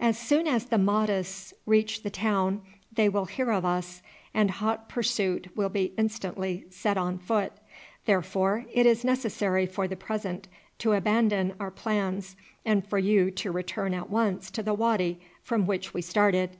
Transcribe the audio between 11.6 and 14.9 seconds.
our plans and for you to return at once to the